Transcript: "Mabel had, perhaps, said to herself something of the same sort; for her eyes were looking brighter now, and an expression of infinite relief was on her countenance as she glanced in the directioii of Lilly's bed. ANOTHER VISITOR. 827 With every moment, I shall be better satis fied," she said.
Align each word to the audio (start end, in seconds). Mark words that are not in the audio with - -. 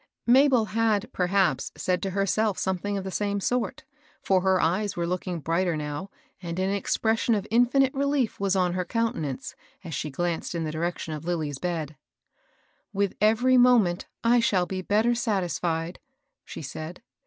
"Mabel 0.25 0.65
had, 0.73 1.13
perhaps, 1.13 1.71
said 1.77 2.01
to 2.01 2.09
herself 2.09 2.57
something 2.57 2.97
of 2.97 3.03
the 3.03 3.11
same 3.11 3.39
sort; 3.39 3.83
for 4.23 4.41
her 4.41 4.59
eyes 4.59 4.95
were 4.97 5.05
looking 5.05 5.39
brighter 5.39 5.77
now, 5.77 6.09
and 6.41 6.57
an 6.57 6.71
expression 6.71 7.35
of 7.35 7.45
infinite 7.51 7.93
relief 7.93 8.39
was 8.39 8.55
on 8.55 8.73
her 8.73 8.83
countenance 8.83 9.55
as 9.83 9.93
she 9.93 10.09
glanced 10.09 10.55
in 10.55 10.63
the 10.63 10.71
directioii 10.71 11.15
of 11.15 11.25
Lilly's 11.25 11.59
bed. 11.59 11.97
ANOTHER 12.97 13.09
VISITOR. 13.11 13.15
827 13.21 13.25
With 13.27 13.29
every 13.51 13.57
moment, 13.59 14.07
I 14.23 14.39
shall 14.39 14.65
be 14.65 14.81
better 14.81 15.13
satis 15.13 15.59
fied," 15.59 15.99
she 16.45 16.63
said. 16.63 17.03